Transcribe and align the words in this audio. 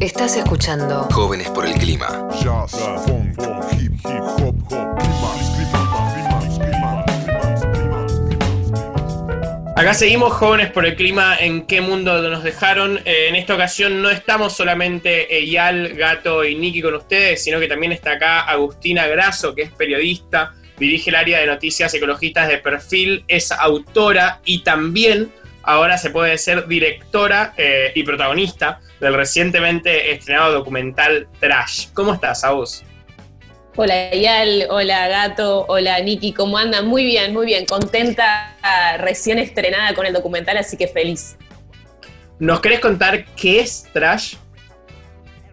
Estás 0.00 0.34
escuchando 0.34 1.08
Jóvenes 1.12 1.50
por 1.50 1.66
el 1.66 1.74
Clima. 1.74 2.26
Jazz, 2.42 2.70
funk, 3.04 3.38
hip, 3.78 3.92
hip, 3.92 4.22
hop, 4.38 4.56
hop. 4.72 5.00
Acá 9.76 9.92
seguimos 9.92 10.32
jóvenes 10.32 10.70
por 10.70 10.86
el 10.86 10.96
clima, 10.96 11.36
en 11.38 11.66
qué 11.66 11.82
mundo 11.82 12.20
nos 12.30 12.42
dejaron. 12.42 12.98
Eh, 13.04 13.28
en 13.28 13.34
esta 13.36 13.54
ocasión 13.54 14.00
no 14.00 14.08
estamos 14.08 14.54
solamente 14.54 15.36
Eyal, 15.36 15.94
Gato 15.94 16.46
y 16.46 16.54
Nicky 16.54 16.80
con 16.80 16.94
ustedes, 16.94 17.44
sino 17.44 17.60
que 17.60 17.68
también 17.68 17.92
está 17.92 18.12
acá 18.12 18.40
Agustina 18.40 19.06
Grasso, 19.06 19.54
que 19.54 19.62
es 19.62 19.70
periodista, 19.70 20.54
dirige 20.78 21.10
el 21.10 21.16
área 21.16 21.40
de 21.40 21.46
noticias 21.46 21.92
ecologistas 21.92 22.48
de 22.48 22.56
perfil, 22.56 23.24
es 23.28 23.52
autora 23.52 24.40
y 24.46 24.60
también 24.60 25.30
ahora 25.70 25.98
se 25.98 26.10
puede 26.10 26.36
ser 26.36 26.66
directora 26.66 27.54
eh, 27.56 27.92
y 27.94 28.02
protagonista 28.02 28.80
del 28.98 29.14
recientemente 29.14 30.12
estrenado 30.12 30.52
documental 30.52 31.28
Trash. 31.38 31.88
¿Cómo 31.94 32.12
estás, 32.12 32.42
Agus? 32.42 32.82
Hola 33.76 34.12
Yal, 34.12 34.66
hola 34.68 35.06
Gato, 35.06 35.64
hola 35.68 36.00
Niki, 36.00 36.32
¿cómo 36.32 36.58
andan? 36.58 36.88
Muy 36.88 37.04
bien, 37.04 37.32
muy 37.32 37.46
bien, 37.46 37.66
contenta, 37.66 38.56
recién 38.98 39.38
estrenada 39.38 39.94
con 39.94 40.06
el 40.06 40.12
documental, 40.12 40.56
así 40.58 40.76
que 40.76 40.88
feliz. 40.88 41.36
¿Nos 42.40 42.60
querés 42.60 42.80
contar 42.80 43.24
qué 43.36 43.60
es 43.60 43.86
Trash? 43.92 44.34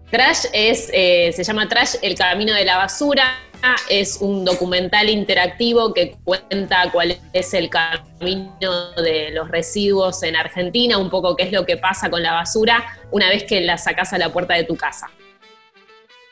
Trash 0.09 0.45
es, 0.51 0.89
eh, 0.93 1.31
se 1.35 1.43
llama 1.43 1.69
Trash, 1.69 1.95
el 2.01 2.15
camino 2.15 2.55
de 2.55 2.65
la 2.65 2.77
basura, 2.77 3.37
es 3.89 4.17
un 4.21 4.45
documental 4.45 5.09
interactivo 5.09 5.93
que 5.93 6.15
cuenta 6.23 6.89
cuál 6.91 7.17
es 7.33 7.53
el 7.53 7.69
camino 7.69 8.91
de 8.95 9.31
los 9.31 9.49
residuos 9.49 10.23
en 10.23 10.35
Argentina, 10.35 10.97
un 10.97 11.09
poco 11.09 11.35
qué 11.35 11.43
es 11.43 11.51
lo 11.51 11.65
que 11.65 11.77
pasa 11.77 12.09
con 12.09 12.21
la 12.23 12.33
basura 12.33 12.85
una 13.11 13.29
vez 13.29 13.43
que 13.43 13.61
la 13.61 13.77
sacas 13.77 14.13
a 14.13 14.17
la 14.17 14.31
puerta 14.31 14.53
de 14.55 14.63
tu 14.63 14.75
casa. 14.75 15.09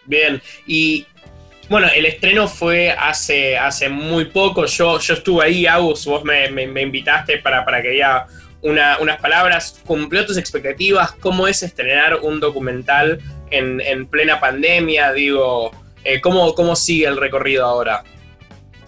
Bien, 0.06 0.42
y 0.68 1.06
bueno, 1.68 1.88
el 1.96 2.06
estreno 2.06 2.48
fue 2.48 2.92
hace, 2.92 3.58
hace 3.58 3.90
muy 3.90 4.26
poco. 4.26 4.66
Yo, 4.68 5.00
yo 5.00 5.14
estuve 5.16 5.46
ahí, 5.46 5.66
Agus, 5.66 6.06
vos 6.06 6.24
me, 6.24 6.50
me- 6.52 6.82
invitaste 6.82 7.40
para, 7.40 7.66
para 7.66 7.82
que 7.82 7.90
diga 7.90 8.28
una- 8.62 9.00
unas 9.00 9.20
palabras. 9.20 9.82
¿Cumplió 9.84 10.26
tus 10.28 10.38
expectativas? 10.38 11.14
¿Cómo 11.14 11.48
es 11.48 11.64
estrenar 11.64 12.18
un 12.22 12.40
documental 12.40 13.20
en, 13.50 13.82
en 13.82 14.06
plena 14.06 14.40
pandemia? 14.40 15.12
Digo, 15.12 15.72
eh, 16.06 16.22
¿cómo, 16.22 16.56
¿cómo 16.56 16.76
sigue 16.76 17.08
el 17.08 17.18
recorrido 17.18 17.66
ahora? 17.66 18.04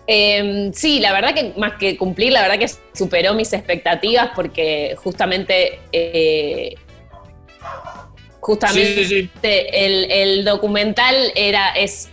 Eh, 0.08 0.72
sí, 0.74 1.00
la 1.02 1.12
verdad 1.12 1.34
que 1.34 1.54
más 1.58 1.74
que 1.74 1.98
cumplir, 1.98 2.32
la 2.32 2.42
verdad 2.42 2.58
que 2.58 2.70
superó 2.94 3.34
mis 3.34 3.52
expectativas 3.52 4.30
porque 4.34 4.96
justamente, 4.98 5.82
eh, 5.92 6.76
justamente 8.40 9.04
Sí, 9.04 9.06
sí, 9.06 9.22
sí. 9.24 9.30
el, 9.44 10.10
el 10.10 10.46
documental 10.46 11.16
era, 11.36 11.72
es, 11.72 12.10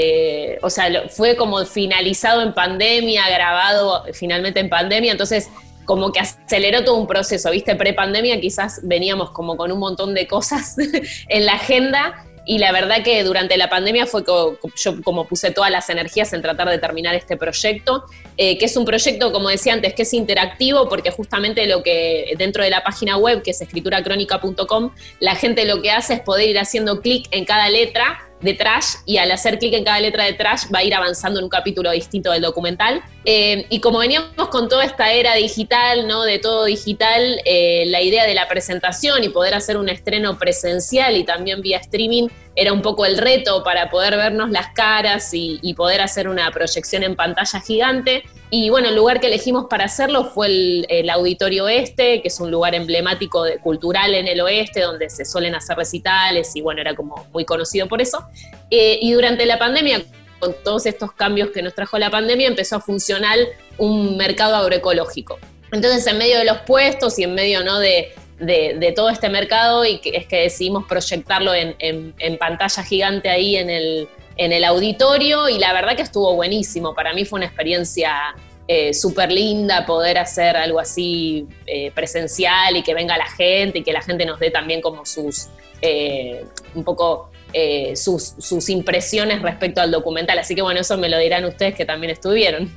eh, 0.00 0.56
o 0.62 0.70
sea, 0.70 1.08
fue 1.08 1.34
como 1.34 1.64
finalizado 1.66 2.42
en 2.42 2.54
pandemia, 2.54 3.28
grabado 3.28 4.04
finalmente 4.12 4.60
en 4.60 4.68
pandemia, 4.68 5.10
entonces 5.10 5.48
como 5.84 6.12
que 6.12 6.20
aceleró 6.20 6.84
todo 6.84 6.94
un 6.94 7.08
proceso, 7.08 7.50
¿viste? 7.50 7.74
Pre-pandemia 7.74 8.40
quizás 8.40 8.80
veníamos 8.84 9.30
como 9.30 9.56
con 9.56 9.72
un 9.72 9.80
montón 9.80 10.14
de 10.14 10.28
cosas 10.28 10.76
en 11.28 11.46
la 11.46 11.54
agenda 11.54 12.27
y 12.48 12.58
la 12.58 12.72
verdad 12.72 13.04
que 13.04 13.22
durante 13.22 13.56
la 13.58 13.68
pandemia 13.68 14.06
fue 14.06 14.24
co- 14.24 14.58
yo 14.74 15.02
como 15.02 15.26
puse 15.28 15.50
todas 15.50 15.70
las 15.70 15.90
energías 15.90 16.32
en 16.32 16.40
tratar 16.40 16.68
de 16.70 16.78
terminar 16.78 17.14
este 17.14 17.36
proyecto, 17.36 18.04
eh, 18.38 18.56
que 18.56 18.64
es 18.64 18.76
un 18.76 18.86
proyecto, 18.86 19.30
como 19.32 19.50
decía 19.50 19.74
antes, 19.74 19.92
que 19.92 20.02
es 20.02 20.14
interactivo 20.14 20.88
porque 20.88 21.10
justamente 21.10 21.66
lo 21.66 21.82
que 21.82 22.32
dentro 22.38 22.64
de 22.64 22.70
la 22.70 22.82
página 22.82 23.18
web, 23.18 23.42
que 23.42 23.50
es 23.50 23.60
escrituracrónica.com, 23.60 24.90
la 25.20 25.34
gente 25.36 25.64
lo 25.66 25.82
que 25.82 25.90
hace 25.90 26.14
es 26.14 26.20
poder 26.20 26.48
ir 26.48 26.58
haciendo 26.58 27.00
clic 27.00 27.26
en 27.30 27.44
cada 27.44 27.68
letra 27.68 28.24
de 28.40 28.54
Trash 28.54 28.98
y 29.04 29.18
al 29.18 29.30
hacer 29.32 29.58
clic 29.58 29.74
en 29.74 29.84
cada 29.84 29.98
letra 30.00 30.24
de 30.24 30.32
Trash 30.32 30.66
va 30.72 30.78
a 30.78 30.84
ir 30.84 30.94
avanzando 30.94 31.40
en 31.40 31.44
un 31.44 31.50
capítulo 31.50 31.90
distinto 31.90 32.30
del 32.30 32.42
documental. 32.42 33.02
Eh, 33.30 33.66
y 33.68 33.80
como 33.80 33.98
veníamos 33.98 34.48
con 34.48 34.70
toda 34.70 34.86
esta 34.86 35.12
era 35.12 35.34
digital, 35.34 36.08
¿no? 36.08 36.22
De 36.22 36.38
todo 36.38 36.64
digital, 36.64 37.42
eh, 37.44 37.84
la 37.88 38.00
idea 38.00 38.24
de 38.24 38.32
la 38.32 38.48
presentación 38.48 39.22
y 39.22 39.28
poder 39.28 39.52
hacer 39.52 39.76
un 39.76 39.90
estreno 39.90 40.38
presencial 40.38 41.14
y 41.14 41.24
también 41.24 41.60
vía 41.60 41.76
streaming 41.76 42.28
era 42.56 42.72
un 42.72 42.80
poco 42.80 43.04
el 43.04 43.18
reto 43.18 43.62
para 43.62 43.90
poder 43.90 44.16
vernos 44.16 44.48
las 44.48 44.68
caras 44.68 45.28
y, 45.34 45.74
poder 45.74 46.00
hacer 46.00 46.26
una 46.26 46.50
proyección 46.52 47.02
en 47.02 47.16
pantalla 47.16 47.60
gigante. 47.60 48.22
Y 48.48 48.70
bueno, 48.70 48.88
el 48.88 48.96
lugar 48.96 49.20
que 49.20 49.26
elegimos 49.26 49.66
para 49.68 49.84
hacerlo 49.84 50.24
fue 50.24 50.46
el, 50.88 51.10
Auditorio 51.10 51.66
Oeste, 51.66 52.22
que 52.22 52.28
es 52.28 52.40
un 52.40 52.50
lugar 52.50 52.74
emblemático 52.74 53.44
cultural 53.62 54.14
en 54.14 54.26
el 54.26 54.40
oeste, 54.40 54.80
donde 54.80 55.10
se 55.10 55.26
suelen 55.26 55.54
hacer 55.54 55.76
recitales 55.76 56.56
y 56.56 56.62
bueno, 56.62 56.80
era 56.80 56.94
como 56.94 57.26
muy 57.30 57.44
conocido 57.44 57.88
por 57.88 58.00
eso. 58.00 58.26
Eh, 58.70 58.98
y 59.02 59.12
durante 59.12 59.44
la 59.44 59.58
pandemia, 59.58 60.02
con 60.38 60.54
todos 60.64 60.86
estos 60.86 61.12
cambios 61.12 61.50
que 61.50 61.62
nos 61.62 61.74
trajo 61.74 61.98
la 61.98 62.10
pandemia, 62.10 62.48
empezó 62.48 62.76
a 62.76 62.80
funcionar 62.80 63.38
un 63.76 64.16
mercado 64.16 64.56
agroecológico. 64.56 65.38
Entonces, 65.72 66.06
en 66.06 66.18
medio 66.18 66.38
de 66.38 66.44
los 66.44 66.58
puestos 66.58 67.18
y 67.18 67.24
en 67.24 67.34
medio 67.34 67.62
¿no? 67.64 67.78
de, 67.78 68.12
de- 68.38 68.92
todo 68.96 69.10
este 69.10 69.28
mercado, 69.28 69.84
y 69.84 69.98
que, 69.98 70.10
es 70.16 70.26
que 70.26 70.36
decidimos 70.42 70.86
proyectarlo 70.86 71.52
en, 71.54 71.74
en- 71.78 72.14
en 72.18 72.38
pantalla 72.38 72.82
gigante 72.84 73.28
ahí 73.28 73.56
en 73.56 73.68
el, 73.68 74.08
en 74.36 74.52
el 74.52 74.64
auditorio, 74.64 75.48
y 75.48 75.58
la 75.58 75.72
verdad 75.72 75.96
que 75.96 76.02
estuvo 76.02 76.34
buenísimo. 76.34 76.94
Para 76.94 77.12
mí 77.12 77.24
fue 77.24 77.38
una 77.38 77.46
experiencia 77.46 78.34
eh, 78.66 78.92
súper 78.94 79.32
linda 79.32 79.84
poder 79.86 80.18
hacer 80.18 80.56
algo 80.56 80.78
así 80.78 81.46
eh, 81.66 81.90
presencial 81.92 82.76
y 82.76 82.82
que 82.82 82.94
venga 82.94 83.16
la 83.16 83.26
gente 83.28 83.78
y 83.78 83.82
que 83.82 83.92
la 83.92 84.02
gente 84.02 84.24
nos 84.26 84.38
dé 84.38 84.50
también 84.50 84.80
como 84.80 85.04
sus, 85.06 85.48
eh, 85.82 86.44
un 86.74 86.84
poco 86.84 87.30
eh, 87.52 87.96
sus, 87.96 88.34
sus 88.38 88.68
impresiones 88.68 89.42
respecto 89.42 89.80
al 89.80 89.90
documental. 89.90 90.38
Así 90.38 90.54
que 90.54 90.62
bueno, 90.62 90.80
eso 90.80 90.96
me 90.98 91.08
lo 91.08 91.18
dirán 91.18 91.44
ustedes 91.44 91.74
que 91.74 91.84
también 91.84 92.10
estuvieron. 92.10 92.70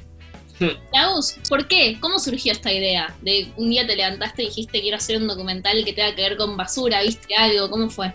Laus, 0.94 1.38
¿por 1.50 1.68
qué? 1.68 1.98
¿Cómo 2.00 2.20
surgió 2.20 2.52
esta 2.52 2.72
idea? 2.72 3.16
De 3.22 3.52
un 3.58 3.70
día 3.70 3.86
te 3.88 3.96
levantaste 3.96 4.44
y 4.44 4.46
dijiste 4.48 4.82
quiero 4.82 4.98
hacer 4.98 5.18
un 5.18 5.28
documental 5.28 5.84
que 5.84 5.94
tenga 5.94 6.14
que 6.16 6.22
ver 6.22 6.38
con 6.38 6.56
basura, 6.56 7.02
¿viste 7.02 7.36
algo? 7.36 7.70
¿Cómo 7.70 7.90
fue? 7.90 8.14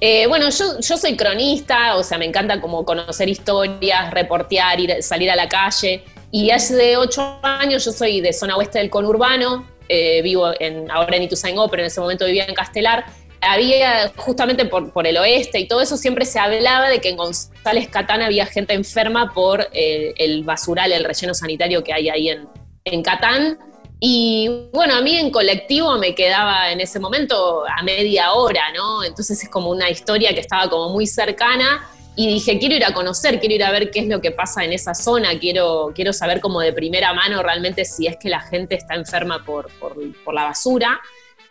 Eh, 0.00 0.26
bueno, 0.28 0.48
yo, 0.50 0.78
yo 0.80 0.96
soy 0.96 1.16
cronista, 1.16 1.96
o 1.96 2.04
sea, 2.04 2.18
me 2.18 2.24
encanta 2.24 2.60
como 2.60 2.84
conocer 2.84 3.28
historias, 3.28 4.12
reportear, 4.12 4.78
ir, 4.78 5.02
salir 5.02 5.30
a 5.30 5.36
la 5.36 5.48
calle. 5.48 6.04
Y 6.30 6.50
hace 6.50 6.96
ocho 6.96 7.38
años 7.42 7.84
yo 7.84 7.92
soy 7.92 8.20
de 8.20 8.32
zona 8.32 8.56
oeste 8.56 8.78
del 8.78 8.90
conurbano, 8.90 9.66
eh, 9.88 10.22
vivo 10.22 10.52
en, 10.60 10.90
ahora 10.90 11.16
en 11.16 11.24
Ituzaingó, 11.24 11.68
pero 11.68 11.82
en 11.82 11.86
ese 11.86 12.00
momento 12.00 12.26
vivía 12.26 12.44
en 12.44 12.54
Castelar. 12.54 13.06
Había, 13.40 14.12
justamente 14.16 14.64
por, 14.64 14.92
por 14.92 15.06
el 15.06 15.16
oeste 15.16 15.60
y 15.60 15.68
todo 15.68 15.80
eso, 15.80 15.96
siempre 15.96 16.24
se 16.24 16.38
hablaba 16.38 16.88
de 16.88 17.00
que 17.00 17.10
en 17.10 17.16
González 17.16 17.88
Catán 17.88 18.22
había 18.22 18.46
gente 18.46 18.74
enferma 18.74 19.32
por 19.32 19.68
eh, 19.72 20.12
el 20.18 20.42
basural, 20.42 20.92
el 20.92 21.04
relleno 21.04 21.34
sanitario 21.34 21.84
que 21.84 21.92
hay 21.92 22.08
ahí 22.08 22.30
en, 22.30 22.48
en 22.84 23.02
Catán. 23.02 23.58
Y 24.00 24.68
bueno, 24.72 24.94
a 24.94 25.00
mí 25.00 25.16
en 25.16 25.30
colectivo 25.30 25.98
me 25.98 26.14
quedaba 26.14 26.70
en 26.70 26.80
ese 26.80 27.00
momento 27.00 27.64
a 27.66 27.82
media 27.82 28.32
hora, 28.32 28.72
¿no? 28.74 29.02
Entonces 29.02 29.42
es 29.42 29.48
como 29.48 29.70
una 29.70 29.90
historia 29.90 30.32
que 30.34 30.40
estaba 30.40 30.68
como 30.70 30.90
muy 30.90 31.06
cercana 31.06 31.88
y 32.14 32.26
dije, 32.26 32.58
quiero 32.58 32.74
ir 32.74 32.84
a 32.84 32.92
conocer, 32.92 33.38
quiero 33.38 33.54
ir 33.54 33.64
a 33.64 33.70
ver 33.70 33.92
qué 33.92 34.00
es 34.00 34.08
lo 34.08 34.20
que 34.20 34.32
pasa 34.32 34.64
en 34.64 34.72
esa 34.72 34.92
zona, 34.92 35.38
quiero, 35.38 35.92
quiero 35.94 36.12
saber 36.12 36.40
como 36.40 36.60
de 36.60 36.72
primera 36.72 37.12
mano 37.12 37.42
realmente 37.44 37.84
si 37.84 38.08
es 38.08 38.16
que 38.16 38.28
la 38.28 38.40
gente 38.40 38.74
está 38.74 38.96
enferma 38.96 39.44
por, 39.44 39.70
por, 39.78 39.96
por 40.24 40.34
la 40.34 40.42
basura. 40.42 41.00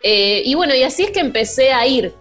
Eh, 0.02 0.42
y 0.44 0.54
bueno, 0.54 0.74
y 0.74 0.82
así 0.82 1.02
es 1.02 1.10
que 1.10 1.20
empecé 1.20 1.72
a 1.72 1.86
ir 1.86 2.12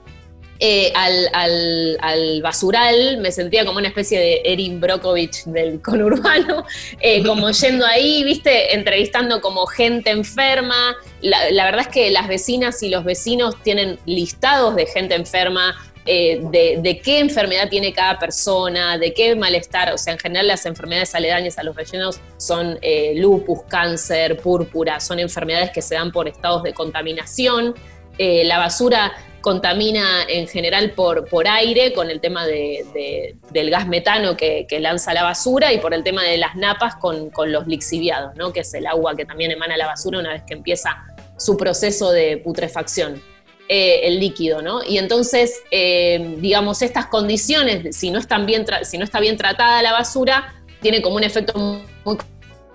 eh, 0.60 0.92
al, 0.96 1.30
al- 1.34 1.98
al 2.02 2.42
basural, 2.42 3.18
me 3.20 3.32
sentía 3.32 3.64
como 3.64 3.78
una 3.78 3.90
especie 3.90 4.20
de 4.20 4.42
Erin 4.44 4.82
Brockovich 4.82 5.44
del 5.46 5.80
conurbano, 5.82 6.66
eh, 7.02 7.24
como 7.24 7.52
yendo 7.52 7.86
ahí, 7.86 8.24
viste, 8.24 8.74
entrevistando 8.74 9.40
como 9.42 9.68
gente 9.68 10.10
enferma. 10.10 10.96
La, 11.22 11.52
la 11.52 11.66
verdad 11.66 11.82
es 11.82 11.88
que 11.90 12.10
las 12.10 12.28
vecinas 12.28 12.82
y 12.82 12.90
los 12.90 13.04
vecinos 13.04 13.62
tienen 13.64 14.00
listados 14.08 14.76
de 14.76 14.88
gente 14.88 15.14
enferma, 15.14 15.76
eh, 16.08 16.40
de, 16.82 17.00
qué 17.04 17.20
enfermedad 17.20 17.70
tiene 17.70 17.94
cada 17.94 18.18
persona, 18.18 18.98
de 18.98 19.14
qué 19.14 19.36
malestar, 19.36 19.94
o 19.94 19.98
sea, 19.98 20.14
en 20.14 20.20
general 20.20 20.48
las 20.48 20.66
enfermedades 20.66 21.14
aledañas 21.16 21.58
a 21.58 21.64
los 21.64 21.76
rellenos 21.76 22.20
son 22.38 22.80
eh, 22.82 23.14
lupus, 23.18 23.64
cáncer, 23.68 24.38
púrpura, 24.38 25.00
son 25.00 25.20
enfermedades 25.20 25.72
que 25.72 25.82
se 25.82 25.96
dan 25.96 26.12
por 26.12 26.28
estados 26.28 26.64
de 26.64 26.74
contaminación. 26.74 27.76
Eh, 28.18 28.44
la 28.46 28.58
basura 28.58 29.14
contamina 29.42 30.24
en 30.28 30.48
general 30.48 30.92
por, 30.92 31.30
por 31.30 31.48
aire 31.48 31.94
con 31.94 32.10
el 32.10 32.20
tema 32.20 32.46
de- 32.48 32.84
de- 32.94 33.36
del 33.52 33.70
gas 33.70 33.88
metano 33.88 34.36
que, 34.36 34.66
que 34.68 34.80
lanza 34.80 35.14
la 35.14 35.24
basura 35.24 35.72
y 35.72 35.78
por 35.80 35.94
el 35.94 36.04
tema 36.04 36.24
de 36.24 36.38
las 36.38 36.56
napas 36.56 36.96
con, 36.96 37.30
con 37.30 37.52
los 37.52 37.68
lixiviados, 37.68 38.36
¿no? 38.36 38.52
que 38.52 38.62
es 38.62 38.74
el 38.74 38.88
agua 38.88 39.16
que 39.16 39.26
también 39.26 39.52
emana 39.52 39.78
la 39.78 39.86
basura 39.88 40.20
una 40.20 40.34
vez 40.34 40.44
que 40.48 40.54
empieza 40.56 40.98
su 41.38 41.56
proceso 41.56 42.12
de 42.12 42.38
putrefacción, 42.38 43.22
eh, 43.70 44.02
el 44.04 44.20
líquido. 44.20 44.62
¿no? 44.62 44.84
Y 44.84 44.98
entonces, 44.98 45.62
eh, 45.72 46.36
digamos, 46.38 46.82
estas 46.82 47.08
condiciones, 47.08 47.96
si 47.96 48.12
no, 48.12 48.20
están 48.20 48.46
bien 48.46 48.66
tra- 48.66 48.84
si 48.84 48.98
no 48.98 49.04
está 49.04 49.20
bien 49.20 49.38
tratada 49.38 49.82
la 49.82 49.92
basura, 49.94 50.54
tiene 50.82 51.02
como 51.02 51.16
un 51.16 51.24
efecto 51.24 51.82
muy 52.04 52.18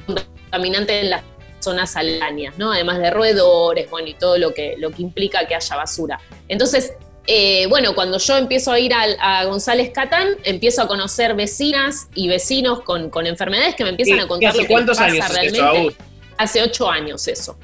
contaminante 0.07 1.01
en 1.01 1.11
las 1.11 1.23
zonas 1.61 1.95
aledañas, 1.97 2.59
¿no? 2.59 2.73
Además 2.73 2.99
de 2.99 3.11
roedores, 3.11 3.89
bueno, 3.89 4.09
y 4.09 4.15
todo 4.15 4.37
lo 4.37 4.53
que, 4.53 4.75
lo 4.79 4.91
que 4.91 5.03
implica 5.03 5.47
que 5.47 5.55
haya 5.55 5.77
basura. 5.77 6.21
Entonces, 6.49 6.95
eh, 7.29 7.67
bueno, 7.69 7.95
cuando 7.95 8.19
yo 8.19 8.37
empiezo 8.37 8.73
a 8.73 8.81
ir 8.81 8.93
a, 8.93 9.45
González 9.45 9.91
Catán, 9.95 10.31
empiezo 10.43 10.83
a 10.83 10.89
conocer 10.89 11.35
vecinas 11.35 12.09
y 12.17 12.27
vecinos 12.27 12.81
con, 12.83 13.11
con 13.11 13.29
enfermedades 13.29 13.77
que 13.77 13.85
me 13.85 13.91
empiezan 13.91 14.19
a 14.19 14.25
¿Y 14.25 14.27
contar 14.27 14.51
¿Hace 14.51 14.59
lo 14.63 14.67
que 14.67 14.73
cuántos 14.73 14.99
pasa 14.99 15.11
años 15.11 15.29
realmente. 15.29 15.87
eso? 15.87 15.97
Hace 16.37 16.63
ocho 16.63 16.91
años 16.91 17.29
eso. 17.29 17.57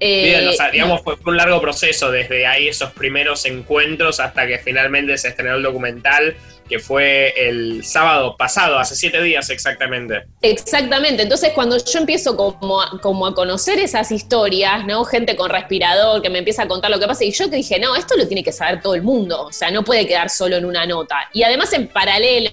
Bien, 0.00 0.44
Eh, 0.44 0.48
o 0.48 0.52
sea, 0.52 0.70
digamos, 0.70 1.02
fue 1.02 1.16
fue 1.16 1.32
un 1.32 1.36
largo 1.36 1.60
proceso 1.60 2.10
desde 2.10 2.46
ahí 2.46 2.68
esos 2.68 2.92
primeros 2.92 3.44
encuentros 3.46 4.20
hasta 4.20 4.46
que 4.46 4.58
finalmente 4.58 5.16
se 5.18 5.28
estrenó 5.28 5.56
el 5.56 5.62
documental, 5.62 6.36
que 6.68 6.78
fue 6.78 7.32
el 7.48 7.84
sábado 7.84 8.36
pasado, 8.36 8.78
hace 8.78 8.94
siete 8.96 9.22
días 9.22 9.48
exactamente. 9.50 10.24
Exactamente, 10.42 11.22
entonces 11.22 11.50
cuando 11.54 11.76
yo 11.78 11.98
empiezo 11.98 12.36
como 12.36 12.80
a, 12.82 13.00
como 13.00 13.26
a 13.26 13.34
conocer 13.34 13.78
esas 13.78 14.10
historias, 14.10 14.84
¿no? 14.84 15.04
Gente 15.04 15.36
con 15.36 15.50
respirador 15.50 16.22
que 16.22 16.30
me 16.30 16.38
empieza 16.38 16.62
a 16.64 16.68
contar 16.68 16.90
lo 16.90 16.98
que 16.98 17.06
pasa, 17.06 17.24
y 17.24 17.32
yo 17.32 17.48
que 17.50 17.56
dije, 17.56 17.78
no, 17.78 17.94
esto 17.94 18.16
lo 18.16 18.26
tiene 18.26 18.42
que 18.42 18.52
saber 18.52 18.80
todo 18.80 18.94
el 18.94 19.02
mundo, 19.02 19.42
o 19.42 19.52
sea, 19.52 19.70
no 19.70 19.84
puede 19.84 20.06
quedar 20.06 20.28
solo 20.30 20.56
en 20.56 20.64
una 20.64 20.86
nota. 20.86 21.16
Y 21.32 21.42
además 21.42 21.72
en 21.72 21.88
paralelo, 21.88 22.50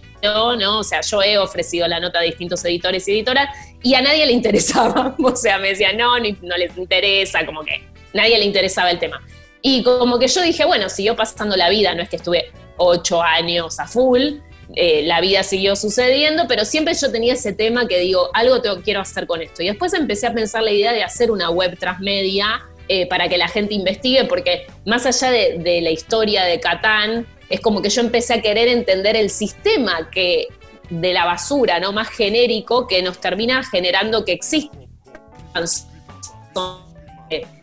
¿no? 0.58 0.80
O 0.80 0.84
sea, 0.84 1.02
yo 1.02 1.22
he 1.22 1.38
ofrecido 1.38 1.88
la 1.88 2.00
nota 2.00 2.20
a 2.20 2.22
distintos 2.22 2.64
editores 2.66 3.08
y 3.08 3.12
editoras, 3.14 3.50
y 3.82 3.96
a 3.96 4.02
nadie 4.02 4.26
le 4.26 4.32
interesaba, 4.34 5.16
o 5.24 5.36
sea, 5.36 5.58
me 5.58 5.70
decían, 5.70 5.98
no, 5.98 6.20
ni- 6.20 6.38
no 6.42 6.56
les 6.58 6.78
interesa, 6.78 7.46
como 7.46 7.64
que 7.64 7.84
nadie 8.14 8.38
le 8.38 8.46
interesaba 8.46 8.92
el 8.92 9.00
tema. 9.00 9.22
Y 9.66 9.82
como 9.82 10.20
que 10.20 10.28
yo 10.28 10.42
dije, 10.42 10.66
bueno, 10.66 10.90
siguió 10.90 11.16
pasando 11.16 11.56
la 11.56 11.70
vida, 11.70 11.96
no 11.96 12.04
es 12.04 12.10
que 12.10 12.18
estuve 12.18 12.52
ocho 12.78 13.24
años 13.24 13.80
a 13.80 13.88
full, 13.88 14.40
eh, 14.76 15.04
la 15.04 15.22
vida 15.22 15.42
siguió 15.44 15.76
sucediendo, 15.78 16.46
pero 16.50 16.66
siempre 16.66 16.94
yo 16.94 17.10
tenía 17.12 17.34
ese 17.34 17.54
tema 17.54 17.88
que 17.88 17.98
digo, 18.00 18.30
algo 18.34 18.62
tengo, 18.62 18.82
quiero 18.82 19.00
hacer 19.00 19.26
con 19.26 19.42
esto. 19.42 19.64
Y 19.64 19.68
después 19.68 19.94
empecé 19.94 20.28
a 20.28 20.34
pensar 20.34 20.64
la 20.64 20.72
idea 20.72 20.92
de 20.92 21.02
hacer 21.02 21.32
una 21.32 21.50
web 21.50 21.80
transmedia 21.80 22.62
eh, 22.90 23.08
para 23.08 23.30
que 23.30 23.38
la 23.38 23.48
gente 23.48 23.74
investigue, 23.74 24.26
porque 24.26 24.68
más 24.86 25.06
allá 25.06 25.32
de, 25.32 25.80
la 25.82 25.92
historia 25.92 26.44
de 26.44 26.60
Catán, 26.60 27.26
es 27.50 27.62
como 27.62 27.82
que 27.82 27.90
yo 27.90 28.02
empecé 28.02 28.34
a 28.34 28.42
querer 28.42 28.68
entender 28.68 29.16
el 29.16 29.30
sistema 29.30 30.10
que 30.12 30.48
de 30.90 31.14
la 31.14 31.24
basura, 31.24 31.80
¿no? 31.80 31.94
Más 31.94 32.10
genérico 32.10 32.86
que 32.88 33.02
nos 33.02 33.22
termina 33.22 33.64
generando 33.64 34.26
que 34.26 34.34
existan 34.34 34.90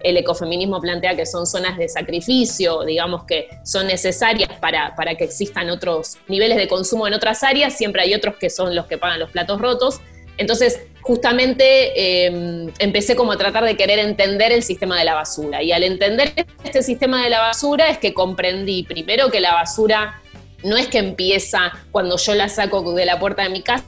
el 0.00 0.16
ecofeminismo 0.16 0.80
plantea 0.80 1.16
que 1.16 1.26
son 1.26 1.46
zonas 1.46 1.78
de 1.78 1.88
sacrificio, 1.88 2.82
digamos 2.84 3.24
que 3.24 3.48
son 3.64 3.86
necesarias 3.86 4.50
para, 4.60 4.94
para 4.96 5.14
que 5.14 5.24
existan 5.24 5.70
otros 5.70 6.18
niveles 6.28 6.58
de 6.58 6.68
consumo 6.68 7.06
en 7.06 7.14
otras 7.14 7.42
áreas, 7.42 7.76
siempre 7.76 8.02
hay 8.02 8.14
otros 8.14 8.36
que 8.36 8.50
son 8.50 8.74
los 8.74 8.86
que 8.86 8.98
pagan 8.98 9.18
los 9.20 9.30
platos 9.30 9.60
rotos. 9.60 10.00
Entonces, 10.36 10.80
justamente 11.02 11.92
eh, 11.94 12.72
empecé 12.78 13.14
como 13.14 13.32
a 13.32 13.36
tratar 13.36 13.64
de 13.64 13.76
querer 13.76 13.98
entender 13.98 14.52
el 14.52 14.62
sistema 14.62 14.98
de 14.98 15.04
la 15.04 15.14
basura. 15.14 15.62
Y 15.62 15.72
al 15.72 15.82
entender 15.82 16.32
este 16.64 16.82
sistema 16.82 17.22
de 17.22 17.30
la 17.30 17.40
basura 17.40 17.88
es 17.88 17.98
que 17.98 18.14
comprendí 18.14 18.84
primero 18.84 19.30
que 19.30 19.40
la 19.40 19.52
basura 19.52 20.20
no 20.62 20.76
es 20.76 20.88
que 20.88 20.98
empieza 20.98 21.72
cuando 21.90 22.16
yo 22.16 22.34
la 22.34 22.48
saco 22.48 22.94
de 22.94 23.04
la 23.04 23.18
puerta 23.18 23.42
de 23.42 23.50
mi 23.50 23.62
casa, 23.62 23.84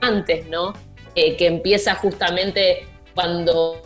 antes, 0.00 0.46
¿no? 0.48 0.74
Eh, 1.14 1.36
que 1.36 1.46
empieza 1.46 1.94
justamente 1.94 2.86
cuando 3.14 3.80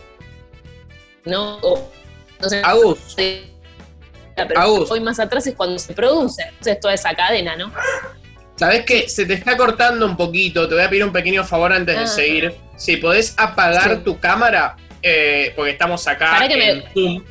¿no? 1.29 1.57
O- 1.63 1.91
entonces, 2.33 2.63
Agus, 2.65 2.99
pero 3.17 4.61
Agus. 4.61 4.91
hoy 4.91 5.01
más 5.01 5.19
atrás 5.21 5.47
es 5.47 5.55
cuando 5.55 5.79
se 5.79 5.93
produce, 5.95 6.43
entonces 6.43 6.81
toda 6.81 6.95
esa 6.95 7.15
cadena, 7.15 7.57
¿no? 7.57 7.73
¿sabés 8.57 8.85
qué? 8.85 9.09
Se 9.09 9.25
te 9.27 9.35
está 9.35 9.57
cortando 9.57 10.05
un 10.07 10.17
poquito, 10.17 10.69
te 10.69 10.75
voy 10.75 10.83
a 10.85 10.89
pedir 10.91 11.05
un 11.05 11.13
pequeño 11.13 11.45
favor 11.45 11.73
antes 11.73 11.97
de 11.97 12.03
Ah. 12.05 12.07
seguir. 12.09 12.55
Si 12.77 12.97
podés 12.97 13.35
apagar 13.37 13.97
Sí. 13.97 14.01
tu 14.05 14.19
cámara, 14.19 14.77
eh, 15.03 15.53
porque 15.55 15.71
estamos 15.73 16.07
acá 16.09 16.47
que 16.49 16.57
me- 16.57 16.71
en 16.71 16.85
Zoom. 16.93 17.25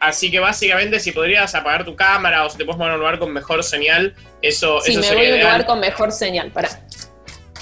Así 0.00 0.30
que 0.30 0.40
básicamente 0.40 0.98
si 0.98 1.12
podrías 1.12 1.54
apagar 1.54 1.84
tu 1.84 1.94
cámara 1.94 2.44
o 2.44 2.50
si 2.50 2.56
te 2.58 2.64
puedes 2.64 2.76
poner 2.78 2.88
en 2.92 2.94
un 2.94 3.00
lugar 3.00 3.18
con 3.18 3.32
mejor 3.32 3.62
señal, 3.62 4.14
eso, 4.40 4.80
Sí, 4.80 4.92
eso 4.92 5.00
me 5.00 5.06
sería 5.06 5.22
voy 5.24 5.30
a 5.30 5.34
un 5.34 5.40
lugar 5.42 5.66
con 5.66 5.80
mejor 5.80 6.10
señal, 6.10 6.50
para. 6.50 6.68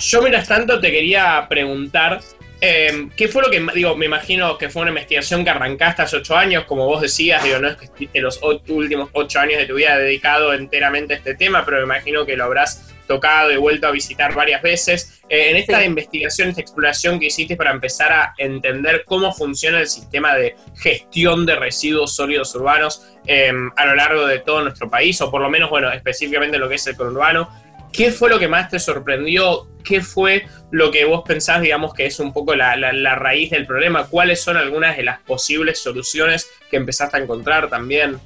Yo, 0.00 0.20
mientras 0.22 0.48
tanto, 0.48 0.80
te 0.80 0.90
quería 0.90 1.46
preguntar, 1.48 2.20
eh, 2.60 3.08
¿qué 3.16 3.28
fue 3.28 3.42
lo 3.42 3.50
que, 3.50 3.64
digo, 3.74 3.96
me 3.96 4.06
imagino 4.06 4.58
que 4.58 4.68
fue 4.68 4.82
una 4.82 4.90
investigación 4.90 5.44
que 5.44 5.50
arrancaste 5.50 6.02
hace 6.02 6.16
ocho 6.16 6.36
años, 6.36 6.64
como 6.64 6.86
vos 6.86 7.00
decías, 7.00 7.42
digo, 7.42 7.58
no 7.58 7.68
es 7.68 7.76
que 7.76 7.86
estuviste 7.86 8.20
los 8.20 8.40
últimos 8.68 9.10
ocho 9.12 9.40
años 9.40 9.58
de 9.58 9.66
tu 9.66 9.74
vida 9.74 9.96
dedicado 9.96 10.52
enteramente 10.52 11.14
a 11.14 11.16
este 11.16 11.34
tema, 11.34 11.64
pero 11.64 11.78
me 11.78 11.84
imagino 11.84 12.26
que 12.26 12.36
lo 12.36 12.44
habrás 12.44 12.94
tocado 13.06 13.50
y 13.50 13.56
vuelto 13.56 13.88
a 13.88 13.90
visitar 13.90 14.34
varias 14.34 14.62
veces. 14.62 15.20
Eh, 15.28 15.50
en 15.50 15.56
esta 15.56 15.80
Sí. 15.80 15.86
investigación, 15.86 16.50
esta 16.50 16.60
exploración 16.60 17.18
que 17.18 17.26
hiciste 17.26 17.56
para 17.56 17.72
empezar 17.72 18.12
a 18.12 18.34
entender 18.38 19.04
cómo 19.04 19.32
funciona 19.32 19.80
el 19.80 19.88
sistema 19.88 20.36
de 20.36 20.54
gestión 20.76 21.44
de 21.44 21.56
residuos 21.56 22.14
sólidos 22.14 22.54
urbanos 22.54 23.02
eh, 23.26 23.52
a 23.76 23.86
lo 23.86 23.94
largo 23.96 24.26
de 24.26 24.38
todo 24.38 24.62
nuestro 24.62 24.88
país, 24.88 25.20
o 25.22 25.30
por 25.30 25.40
lo 25.40 25.50
menos, 25.50 25.70
bueno, 25.70 25.90
específicamente 25.90 26.58
lo 26.58 26.68
que 26.68 26.76
es 26.76 26.86
el 26.86 26.96
conurbano, 26.96 27.48
¿Qué 27.92 28.12
fue 28.12 28.30
lo 28.30 28.38
que 28.38 28.46
más 28.46 28.68
te 28.68 28.78
sorprendió? 28.78 29.66
¿Qué 29.82 30.00
fue 30.00 30.46
lo 30.70 30.90
que 30.90 31.04
vos 31.04 31.22
pensás, 31.26 31.60
digamos, 31.62 31.94
que 31.94 32.06
es 32.06 32.18
un 32.20 32.32
poco 32.32 32.54
la, 32.54 32.76
la- 32.76 32.92
la 32.92 33.14
raíz 33.14 33.50
del 33.50 33.66
problema? 33.66 34.06
¿Cuáles 34.06 34.40
son 34.42 34.56
algunas 34.56 34.96
de 34.96 35.02
las 35.04 35.20
posibles 35.20 35.78
soluciones 35.80 36.48
que 36.70 36.76
empezaste 36.76 37.16
a 37.16 37.20
encontrar 37.20 37.68
también? 37.68 38.18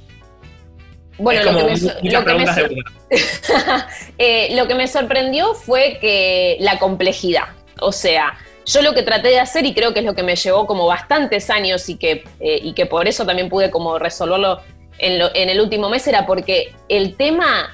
Bueno, 1.17 1.43
lo 1.51 1.57
que, 1.57 1.63
me, 1.63 1.69
muchas 1.71 2.01
lo, 2.03 2.25
que 2.25 2.33
me, 2.33 2.45
sor- 2.47 2.71
eh, 4.17 4.55
lo 4.55 4.67
que 4.67 4.75
me 4.75 4.87
sorprendió 4.87 5.53
fue 5.53 5.97
que 6.01 6.57
la 6.59 6.77
complejidad. 6.79 7.45
O 7.79 7.91
sea, 7.91 8.37
yo 8.65 8.81
lo 8.81 8.93
que 8.93 9.03
traté 9.03 9.29
de 9.29 9.39
hacer, 9.39 9.65
y 9.65 9.73
creo 9.73 9.93
que 9.93 9.99
es 9.99 10.05
lo 10.05 10.15
que 10.15 10.23
me 10.23 10.35
llevó 10.35 10.65
como 10.67 10.87
bastantes 10.87 11.49
años 11.49 11.87
y 11.89 11.95
que, 11.97 12.23
eh, 12.39 12.59
y 12.61 12.73
que 12.73 12.85
por 12.85 13.07
eso 13.07 13.25
también 13.25 13.47
pude 13.49 13.69
como 13.71 13.97
resolverlo 13.99 14.61
en, 14.97 15.19
lo- 15.19 15.33
en 15.35 15.49
el 15.49 15.61
último 15.61 15.89
mes, 15.89 16.07
era 16.07 16.25
porque 16.25 16.73
el 16.89 17.15
tema, 17.15 17.73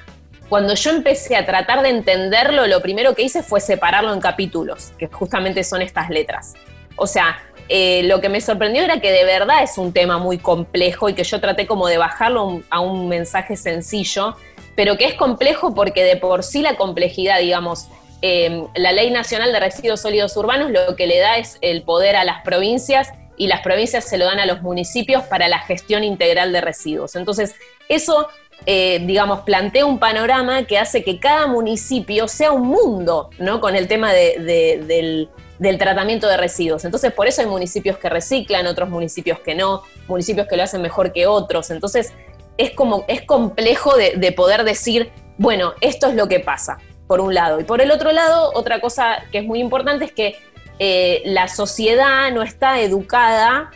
cuando 0.52 0.74
yo 0.74 0.90
empecé 0.90 1.34
a 1.34 1.46
tratar 1.46 1.80
de 1.80 1.88
entenderlo, 1.88 2.66
lo 2.66 2.82
primero 2.82 3.14
que 3.14 3.22
hice 3.22 3.42
fue 3.42 3.58
separarlo 3.58 4.12
en 4.12 4.20
capítulos, 4.20 4.92
que 4.98 5.06
justamente 5.06 5.64
son 5.64 5.80
estas 5.80 6.10
letras. 6.10 6.52
O 6.96 7.06
sea, 7.06 7.38
eh, 7.70 8.02
lo 8.02 8.20
que 8.20 8.28
me 8.28 8.38
sorprendió 8.42 8.82
era 8.82 9.00
que 9.00 9.10
de 9.12 9.24
verdad 9.24 9.62
es 9.62 9.78
un 9.78 9.94
tema 9.94 10.18
muy 10.18 10.36
complejo 10.36 11.08
y 11.08 11.14
que 11.14 11.24
yo 11.24 11.40
traté 11.40 11.66
como 11.66 11.88
de 11.88 11.96
bajarlo 11.96 12.60
a 12.68 12.80
un- 12.80 13.08
mensaje 13.08 13.56
sencillo, 13.56 14.36
pero 14.76 14.98
que 14.98 15.06
es 15.06 15.14
complejo 15.14 15.74
porque 15.74 16.04
de 16.04 16.16
por 16.18 16.42
sí 16.42 16.60
la 16.60 16.76
complejidad, 16.76 17.38
digamos, 17.40 17.88
eh, 18.20 18.62
la 18.74 18.92
Ley 18.92 19.10
Nacional 19.10 19.52
de 19.54 19.58
Residuos 19.58 20.02
Sólidos 20.02 20.36
Urbanos 20.36 20.70
lo 20.70 20.96
que 20.96 21.06
le 21.06 21.18
da 21.18 21.38
es 21.38 21.56
el 21.62 21.80
poder 21.82 22.14
a 22.14 22.24
las 22.24 22.42
provincias 22.42 23.08
y 23.36 23.46
las 23.46 23.60
provincias 23.62 24.04
se 24.04 24.18
lo 24.18 24.24
dan 24.26 24.38
a 24.38 24.46
los 24.46 24.62
municipios 24.62 25.22
para 25.24 25.48
la 25.48 25.58
gestión 25.60 26.04
integral 26.04 26.52
de 26.52 26.60
residuos. 26.60 27.16
Entonces, 27.16 27.54
eso, 27.88 28.28
eh, 28.66 29.02
digamos, 29.06 29.40
plantea 29.40 29.84
un 29.86 29.98
panorama 29.98 30.64
que 30.64 30.78
hace 30.78 31.02
que 31.02 31.18
cada 31.18 31.46
municipio 31.46 32.28
sea 32.28 32.52
un 32.52 32.66
mundo, 32.68 33.30
¿no? 33.38 33.60
Con 33.60 33.74
el 33.74 33.88
tema 33.88 34.12
de- 34.12 34.36
de- 34.38 35.28
del, 35.58 35.78
tratamiento 35.78 36.26
de 36.28 36.36
residuos. 36.36 36.84
Entonces, 36.84 37.12
por 37.12 37.26
eso 37.28 37.40
hay 37.40 37.46
municipios 37.46 37.96
que 37.96 38.08
reciclan, 38.08 38.66
otros 38.66 38.88
municipios 38.88 39.38
que 39.40 39.54
no, 39.54 39.82
municipios 40.08 40.46
que 40.48 40.56
lo 40.56 40.64
hacen 40.64 40.82
mejor 40.82 41.12
que 41.12 41.26
otros. 41.26 41.70
Entonces, 41.70 42.12
es 42.58 42.72
como, 42.72 43.04
es 43.08 43.22
complejo 43.22 43.96
de 43.96 44.32
poder 44.32 44.64
decir, 44.64 45.10
bueno, 45.38 45.72
esto 45.80 46.08
es 46.08 46.14
lo 46.14 46.28
que 46.28 46.40
pasa, 46.40 46.78
por 47.06 47.20
un 47.20 47.34
lado. 47.34 47.60
Y 47.60 47.64
por 47.64 47.80
el 47.80 47.90
otro 47.90 48.12
lado, 48.12 48.50
otra 48.54 48.80
cosa 48.80 49.24
que 49.30 49.38
es 49.38 49.44
muy 49.44 49.60
importante 49.60 50.04
es 50.04 50.12
que 50.12 50.36
eh, 50.84 51.22
la 51.26 51.46
sociedad 51.46 52.32
no 52.32 52.42
está 52.42 52.80
educada 52.80 53.70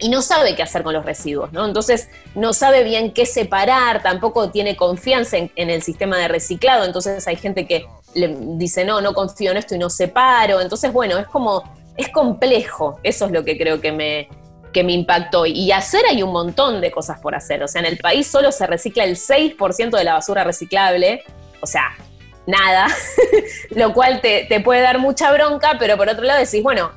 y 0.00 0.08
no 0.08 0.22
sabe 0.22 0.56
qué 0.56 0.64
hacer 0.64 0.82
con 0.82 0.92
los 0.92 1.04
residuos, 1.04 1.52
¿no? 1.52 1.64
Entonces 1.64 2.08
no 2.34 2.52
sabe 2.52 2.82
bien 2.82 3.12
qué 3.12 3.26
separar, 3.26 4.02
tampoco 4.02 4.50
tiene 4.50 4.74
confianza 4.74 5.36
en, 5.36 5.50
el 5.54 5.82
sistema 5.82 6.18
de 6.18 6.26
reciclado, 6.26 6.84
entonces 6.84 7.28
hay 7.28 7.36
gente 7.36 7.64
que 7.68 7.86
le 8.14 8.36
dice, 8.56 8.84
no, 8.84 9.00
no 9.00 9.14
confío 9.14 9.52
en 9.52 9.58
esto 9.58 9.76
y 9.76 9.78
no 9.78 9.88
separo, 9.88 10.60
entonces 10.60 10.92
bueno, 10.92 11.16
es 11.16 11.28
como, 11.28 11.62
es 11.96 12.08
complejo, 12.08 12.98
eso 13.04 13.26
es 13.26 13.30
lo 13.30 13.44
que 13.44 13.56
creo 13.56 13.80
que 13.80 13.92
me, 13.92 14.28
que 14.72 14.82
me 14.82 14.94
impactó. 14.94 15.46
Y 15.46 15.70
hacer 15.70 16.02
hay 16.10 16.24
un 16.24 16.32
montón 16.32 16.80
de 16.80 16.90
cosas 16.90 17.20
por 17.20 17.36
hacer, 17.36 17.62
o 17.62 17.68
sea, 17.68 17.82
en 17.82 17.86
el 17.86 17.98
país 17.98 18.26
solo 18.26 18.50
se 18.50 18.66
recicla 18.66 19.04
el 19.04 19.14
6% 19.14 19.96
de 19.96 20.02
la 20.02 20.14
basura 20.14 20.42
reciclable, 20.42 21.22
o 21.60 21.68
sea, 21.68 21.92
nada, 22.46 22.86
lo 23.70 23.92
cual 23.92 24.20
te, 24.20 24.46
te 24.48 24.60
puede 24.60 24.80
dar 24.80 24.98
mucha 24.98 25.32
bronca, 25.32 25.76
pero 25.78 25.96
por 25.96 26.08
otro 26.08 26.24
lado 26.24 26.40
decís, 26.40 26.62
bueno, 26.62 26.92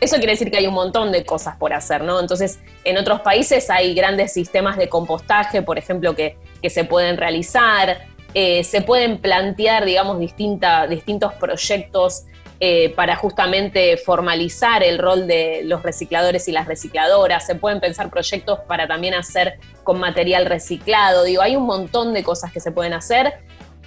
eso 0.00 0.16
quiere 0.16 0.32
decir 0.32 0.50
que 0.50 0.58
hay 0.58 0.66
un 0.66 0.74
montón 0.74 1.10
de 1.10 1.24
cosas 1.24 1.56
por 1.56 1.72
hacer, 1.72 2.02
¿no? 2.02 2.20
Entonces, 2.20 2.58
en 2.84 2.98
otros 2.98 3.20
países 3.20 3.70
hay 3.70 3.94
grandes 3.94 4.32
sistemas 4.32 4.76
de 4.76 4.88
compostaje, 4.88 5.62
por 5.62 5.78
ejemplo, 5.78 6.14
que, 6.14 6.36
que 6.62 6.68
se 6.68 6.84
pueden 6.84 7.16
realizar, 7.16 7.98
eh, 8.34 8.64
se 8.64 8.82
pueden 8.82 9.18
plantear, 9.18 9.86
digamos, 9.86 10.18
distintos 10.20 11.32
proyectos 11.40 12.24
eh, 12.60 12.90
para 12.94 13.16
justamente 13.16 13.96
formalizar 13.96 14.82
el 14.82 14.98
rol 14.98 15.26
de 15.26 15.62
los 15.64 15.82
recicladores 15.82 16.46
y 16.48 16.52
las 16.52 16.66
recicladoras, 16.66 17.46
se 17.46 17.54
pueden 17.54 17.80
pensar 17.80 18.10
proyectos 18.10 18.60
para 18.60 18.86
también 18.86 19.14
hacer 19.14 19.58
con 19.84 19.98
material 19.98 20.44
reciclado, 20.44 21.24
digo, 21.24 21.40
hay 21.40 21.56
un 21.56 21.64
montón 21.64 22.12
de 22.12 22.22
cosas 22.22 22.52
que 22.52 22.60
se 22.60 22.72
pueden 22.72 22.92
hacer. 22.92 23.34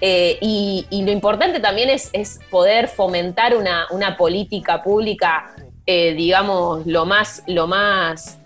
Eh, 0.01 0.37
y, 0.41 0.85
y 0.89 1.03
lo 1.03 1.11
importante 1.11 1.59
también 1.59 1.89
es, 1.89 2.09
es 2.13 2.39
poder 2.49 2.87
fomentar 2.87 3.55
una, 3.55 3.87
una 3.91 4.15
política 4.15 4.81
pública, 4.81 5.53
eh, 5.85 6.13
digamos, 6.13 6.85
lo 6.85 7.05
más, 7.05 7.43
lo 7.47 7.67
más 7.67 8.39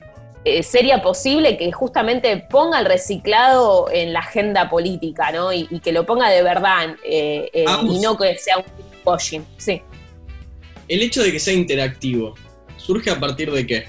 eh, 0.46 0.64
seria 0.64 1.02
posible 1.02 1.56
que 1.58 1.72
justamente 1.72 2.38
ponga 2.50 2.80
el 2.80 2.86
reciclado 2.86 3.90
en 3.92 4.14
la 4.14 4.20
agenda 4.20 4.70
política, 4.70 5.32
¿no? 5.32 5.54
Y, 5.54 5.68
y 5.70 5.80
que 5.80 5.92
lo 5.92 6.06
ponga 6.06 6.30
de 6.30 6.42
verdad 6.42 6.96
y 7.06 8.00
no 8.02 8.18
que 8.18 8.38
sea 8.38 8.58
un 8.58 8.66
washing. 9.06 9.46
Sí. 9.58 9.82
El 10.88 11.02
hecho 11.02 11.22
de 11.24 11.32
que 11.32 11.40
sea 11.40 11.54
interactivo, 11.54 12.34
¿surge 12.78 13.10
a 13.12 13.20
partir 13.20 13.52
de 13.52 13.66
qué? 13.68 13.86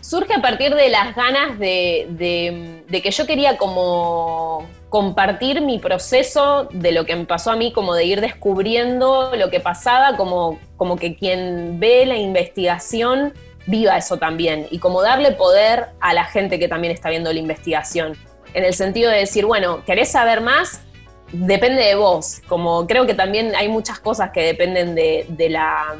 surge 0.00 0.34
a 0.34 0.42
partir 0.42 0.74
de 0.74 0.88
las 0.88 1.14
ganas 1.14 1.56
de, 1.60 2.06
de- 2.10 2.82
de 2.88 3.00
que 3.02 3.12
yo 3.12 3.26
quería 3.26 3.56
como 3.56 4.66
compartir 4.90 5.62
mi 5.62 5.78
proceso 5.78 6.68
de 6.72 6.92
lo 6.92 7.06
que 7.06 7.16
me 7.16 7.24
pasó 7.24 7.52
a 7.52 7.56
mí, 7.56 7.72
como 7.72 7.94
de 7.94 8.04
ir 8.04 8.20
descubriendo 8.20 9.32
lo 9.36 9.48
que 9.48 9.60
pasaba, 9.60 10.16
como, 10.16 10.58
como 10.76 10.96
que 10.96 11.16
quien 11.16 11.80
ve 11.80 12.04
la 12.04 12.16
investigación 12.16 13.32
viva 13.66 13.96
eso 13.96 14.16
también 14.16 14.66
y 14.70 14.78
como 14.78 15.00
darle 15.00 15.32
poder 15.32 15.90
a 16.00 16.12
la 16.12 16.24
gente 16.24 16.58
que 16.58 16.66
también 16.66 16.92
está 16.92 17.08
viendo 17.08 17.32
la 17.32 17.38
investigación. 17.38 18.16
En 18.52 18.64
el 18.64 18.74
sentido 18.74 19.10
de 19.10 19.18
decir, 19.18 19.46
bueno, 19.46 19.84
¿querés 19.84 20.10
saber 20.10 20.40
más? 20.40 20.82
Depende 21.30 21.84
de 21.84 21.94
vos. 21.94 22.40
Como 22.48 22.88
creo 22.88 23.06
que 23.06 23.14
también 23.14 23.54
hay 23.54 23.68
muchas 23.68 24.00
cosas 24.00 24.30
que 24.30 24.42
dependen 24.42 24.96
de, 24.96 25.24
de 25.28 25.48
la 25.50 25.94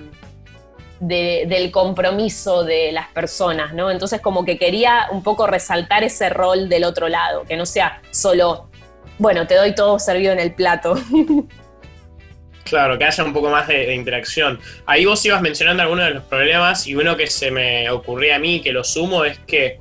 de- 0.99 1.47
del 1.49 1.71
compromiso 1.71 2.65
de 2.65 2.93
las 2.93 3.09
personas, 3.09 3.73
¿no? 3.73 3.91
Entonces 3.91 4.21
como 4.21 4.45
que 4.45 4.59
quería 4.59 5.07
un 5.13 5.23
poco 5.23 5.47
resaltar 5.47 6.03
ese 6.03 6.29
rol 6.29 6.69
del 6.69 6.85
otro 6.85 7.09
lado, 7.09 7.45
que 7.45 7.57
no 7.57 7.67
sea 7.67 8.03
solo, 8.11 8.70
bueno, 9.21 9.47
te 9.47 9.55
doy 9.55 9.75
todo 9.75 9.99
servido 9.99 10.33
en 10.33 10.41
el 10.41 10.55
plato. 10.55 10.95
Claro, 12.63 12.97
que 12.99 13.05
haya 13.05 13.25
un 13.25 13.33
poco 13.33 13.51
más 13.51 13.67
de, 13.67 13.93
interacción. 13.97 14.61
Ahí 14.87 15.05
vos 15.05 15.25
ibas 15.27 15.43
mencionando 15.43 15.83
algunos 15.83 16.05
de 16.05 16.13
los 16.13 16.23
problemas 16.23 16.87
y 16.87 16.95
uno 16.95 17.17
que 17.17 17.27
se 17.27 17.51
me 17.51 17.91
ocurría 17.91 18.37
a 18.37 18.39
mí, 18.39 18.61
que 18.61 18.71
lo 18.71 18.85
sumo, 18.85 19.25
es 19.25 19.41
que 19.41 19.81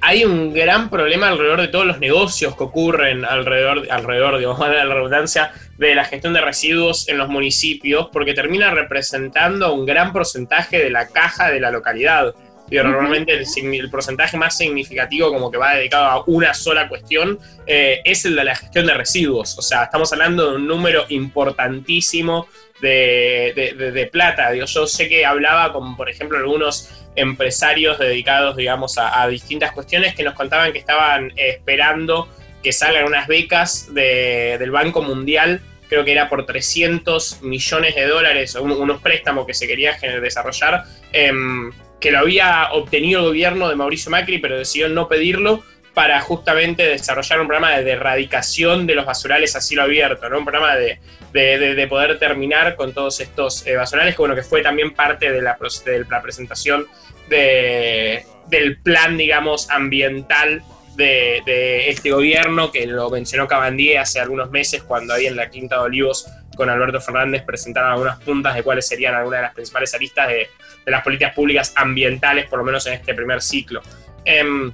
hay 0.00 0.24
un 0.24 0.52
gran 0.52 0.90
problema 0.90 1.28
alrededor 1.28 1.60
de 1.60 1.68
todos 1.68 1.86
los 1.86 2.00
negocios 2.00 2.56
que 2.56 2.64
ocurren 2.64 3.24
alrededor, 3.24 3.86
alrededor 3.88 4.38
digamos, 4.38 4.58
de 4.68 4.74
la 4.74 4.94
redundancia, 4.94 5.52
de 5.78 5.94
la 5.94 6.04
gestión 6.04 6.32
de 6.32 6.40
residuos 6.40 7.08
en 7.08 7.18
los 7.18 7.28
municipios, 7.28 8.08
porque 8.12 8.34
termina 8.34 8.72
representando 8.72 9.72
un 9.72 9.86
gran 9.86 10.12
porcentaje 10.12 10.82
de 10.82 10.90
la 10.90 11.06
caja 11.06 11.52
de 11.52 11.60
la 11.60 11.70
localidad. 11.70 12.34
Digo, 12.68 12.82
Ujú. 12.82 12.92
Normalmente 12.92 13.32
el, 13.34 13.90
porcentaje 13.90 14.36
más 14.36 14.56
significativo, 14.56 15.32
como 15.32 15.50
que 15.50 15.58
va 15.58 15.74
dedicado 15.76 16.04
a 16.06 16.24
una 16.26 16.52
sola 16.54 16.88
cuestión, 16.88 17.38
eh, 17.66 18.00
es 18.04 18.24
el 18.24 18.34
de 18.36 18.44
la 18.44 18.56
gestión 18.56 18.86
de 18.86 18.94
residuos. 18.94 19.56
O 19.58 19.62
sea, 19.62 19.84
estamos 19.84 20.12
hablando 20.12 20.50
de 20.50 20.56
un 20.56 20.66
número 20.66 21.04
importantísimo 21.08 22.48
de, 22.80 23.52
de- 23.54 23.72
de- 23.74 23.92
de 23.92 24.06
plata. 24.06 24.50
Digo, 24.50 24.66
yo 24.66 24.86
sé 24.86 25.08
que 25.08 25.24
hablaba 25.24 25.72
con, 25.72 25.96
por 25.96 26.10
ejemplo, 26.10 26.38
algunos 26.38 26.90
empresarios 27.14 27.98
dedicados, 27.98 28.56
digamos, 28.56 28.98
a, 28.98 29.22
a 29.22 29.28
distintas 29.28 29.72
cuestiones 29.72 30.14
que 30.14 30.22
nos 30.22 30.34
contaban 30.34 30.72
que 30.72 30.78
estaban 30.78 31.32
esperando 31.36 32.28
que 32.62 32.72
salgan 32.72 33.04
unas 33.06 33.26
becas 33.28 33.94
de- 33.94 34.56
del 34.58 34.70
Banco 34.70 35.00
Mundial, 35.02 35.60
creo 35.88 36.04
que 36.04 36.10
era 36.12 36.28
por 36.28 36.44
300 36.44 37.42
millones 37.42 37.94
de 37.94 38.06
dólares, 38.06 38.54
un- 38.56 38.72
unos 38.72 39.00
préstamos 39.00 39.46
que 39.46 39.54
se 39.54 39.66
quería 39.68 39.96
gener- 39.98 40.20
desarrollar, 40.20 40.84
em, 41.12 41.70
que 42.00 42.10
lo 42.10 42.18
había 42.20 42.68
obtenido 42.72 43.20
el 43.20 43.26
gobierno 43.28 43.68
de 43.68 43.76
Mauricio 43.76 44.10
Macri, 44.10 44.38
pero 44.38 44.58
decidió 44.58 44.88
no 44.88 45.08
pedirlo 45.08 45.62
para 45.94 46.20
justamente 46.20 46.82
desarrollar 46.86 47.40
un 47.40 47.46
programa 47.46 47.78
de 47.78 47.90
erradicación 47.90 48.86
de 48.86 48.94
los 48.94 49.06
basurales 49.06 49.56
a 49.56 49.62
cielo 49.62 49.82
abierto, 49.84 50.28
¿no? 50.28 50.38
Un 50.38 50.44
programa 50.44 50.76
de, 50.76 51.00
de- 51.32 51.58
de- 51.58 51.74
de 51.74 51.86
poder 51.86 52.18
terminar 52.18 52.76
con 52.76 52.92
todos 52.92 53.18
estos 53.20 53.66
eh, 53.66 53.76
basurales, 53.76 54.14
que 54.14 54.20
bueno, 54.20 54.34
que 54.34 54.42
fue 54.42 54.60
también 54.60 54.92
parte 54.92 55.32
de 55.32 55.40
la, 55.40 55.56
de 55.86 56.04
presentación 56.22 56.86
de- 57.28 58.24
del 58.48 58.76
plan, 58.78 59.16
digamos, 59.16 59.70
ambiental 59.70 60.62
de, 60.96 61.42
de 61.44 61.88
este 61.90 62.10
gobierno, 62.10 62.70
que 62.70 62.86
lo 62.86 63.10
mencionó 63.10 63.48
Cabandier 63.48 63.98
hace 63.98 64.20
algunos 64.20 64.50
meses, 64.50 64.82
cuando 64.82 65.14
ahí 65.14 65.26
en 65.26 65.36
la 65.36 65.50
Quinta 65.50 65.76
de 65.76 65.82
Olivos 65.82 66.26
con 66.56 66.70
Alberto 66.70 67.00
Fernández 67.00 67.42
presentaron 67.42 67.90
algunas 67.92 68.18
puntas 68.20 68.54
de 68.54 68.62
cuáles 68.62 68.86
serían 68.86 69.14
algunas 69.14 69.40
de 69.40 69.42
las 69.46 69.54
principales 69.54 69.92
aristas 69.94 70.28
de, 70.28 70.48
de 70.86 70.92
las 70.92 71.02
políticas 71.02 71.34
públicas 71.34 71.72
ambientales, 71.76 72.46
por 72.48 72.60
lo 72.60 72.64
menos 72.64 72.86
en 72.86 72.92
este 72.94 73.12
primer 73.12 73.42
ciclo. 73.42 73.82
Em, 74.24 74.72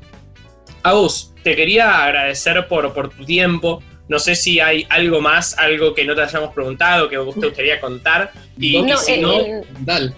Agus, 0.83 1.33
te 1.43 1.57
quería 1.57 2.05
agradecer 2.05 2.69
por, 2.69 2.93
por 2.93 3.09
tu 3.09 3.25
tiempo. 3.25 3.83
No 4.09 4.19
sé 4.19 4.35
si 4.35 4.61
hay 4.61 4.87
algo 4.91 5.21
más, 5.23 5.57
algo 5.59 5.95
que 5.95 6.05
no 6.05 6.15
te 6.15 6.21
hayamos 6.23 6.53
preguntado, 6.53 7.09
que 7.09 7.17
te 7.17 7.23
gustaría 7.23 7.81
contar. 7.81 8.31
Y, 8.59 8.73
si 8.99 9.13
eh, 9.15 9.19
no, 9.23 9.41
eh, 9.41 9.55
Documental. 9.63 10.15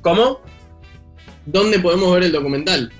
¿cómo? 0.00 0.40
¿Dónde 1.44 1.78
podemos 1.80 2.12
ver 2.14 2.22
el 2.24 2.32
documental? 2.32 2.90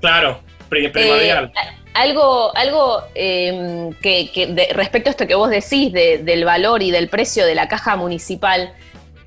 Claro, 0.00 0.40
pri- 0.68 0.88
primordial. 0.90 1.46
Eh, 1.46 1.76
algo 1.94 2.56
algo 2.56 3.02
eh, 3.16 3.90
que, 4.00 4.30
que 4.32 4.46
de- 4.46 4.68
respecto 4.74 5.10
a 5.10 5.12
esto 5.12 5.26
que 5.26 5.34
vos 5.34 5.50
decís 5.50 5.92
de- 5.92 6.18
del 6.18 6.44
valor 6.44 6.82
y 6.84 6.90
del 6.92 7.08
precio 7.08 7.44
de 7.44 7.54
la 7.56 7.66
caja 7.68 7.96
municipal, 7.96 8.72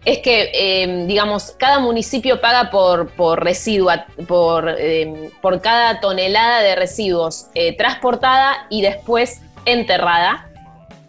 es 0.06 0.20
que, 0.20 0.52
eh, 0.54 1.06
digamos, 1.08 1.56
cada 1.58 1.80
municipio 1.80 2.40
paga 2.40 2.70
por, 2.70 3.10
por 3.16 3.44
residuo, 3.44 3.92
por, 4.28 4.76
eh, 4.78 5.32
por 5.42 5.62
cada 5.62 6.00
tonelada 6.00 6.62
de 6.62 6.76
residuos 6.76 7.48
eh, 7.56 7.76
transportada 7.76 8.68
y 8.70 8.84
después 8.84 9.42
enterrada, 9.66 10.48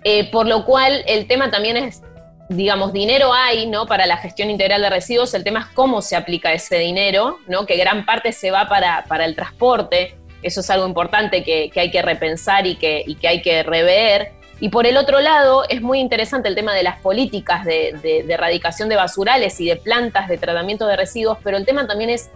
eh, 0.03 0.31
por 0.31 0.47
lo 0.47 0.65
cual 0.65 1.05
el 1.07 1.27
tema 1.27 1.51
también 1.51 1.77
es, 1.77 2.03
digamos, 2.49 2.95
dinero 2.95 3.35
hay, 3.35 3.67
¿no? 3.67 3.87
Para 3.87 4.07
la 4.07 4.17
gestión 4.17 4.51
integral 4.51 4.81
de 4.81 4.89
residuos, 4.89 5.35
el 5.35 5.45
tema 5.45 5.61
es 5.61 5.67
cómo 5.67 6.01
se 6.01 6.17
aplica 6.17 6.55
ese 6.55 6.79
dinero, 6.79 7.39
¿no? 7.49 7.67
Que 7.67 7.77
gran 7.77 8.07
parte 8.07 8.33
se 8.33 8.51
va 8.51 8.67
para, 8.67 9.05
para 9.09 9.27
el 9.27 9.37
transporte, 9.37 10.17
eso 10.43 10.61
es 10.61 10.71
algo 10.71 10.87
importante 10.87 11.43
que, 11.43 11.71
que 11.71 11.81
hay 11.81 11.91
que 11.91 12.03
repensar 12.03 12.67
y 12.67 12.77
que, 12.77 13.03
y 13.07 13.17
que 13.17 13.29
hay 13.29 13.43
que 13.43 13.63
rever. 13.63 14.33
Y 14.59 14.71
por 14.71 14.87
el 14.87 14.97
otro 14.97 15.21
lado, 15.21 15.65
es 15.69 15.83
muy 15.83 16.01
interesante 16.01 16.49
el 16.49 16.55
tema 16.55 16.75
de 16.75 16.83
las 16.83 16.99
políticas 17.01 17.65
de, 17.65 17.99
de- 18.03 18.33
erradicación 18.33 18.89
de 18.89 18.97
basurales 18.97 19.61
y 19.61 19.69
de 19.69 19.77
plantas 19.77 20.29
de 20.29 20.39
tratamiento 20.39 20.87
de 20.87 20.97
residuos, 20.97 21.39
pero 21.45 21.57
el 21.59 21.67
tema 21.67 21.87
también 21.87 22.09
es 22.11 22.31